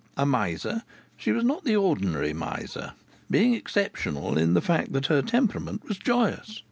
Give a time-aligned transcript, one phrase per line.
[0.17, 0.81] A miser,
[1.15, 2.93] she was not the ordinary miser,
[3.29, 6.59] being exceptional in the fact that her temperament was joyous.